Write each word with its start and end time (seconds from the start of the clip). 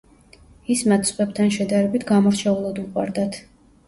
ის 0.75 0.79
მათ 0.91 1.03
სხვებთან 1.09 1.51
შედარებით 1.57 2.05
გამორჩეულად 2.13 2.81
უყვარდათ. 2.85 3.39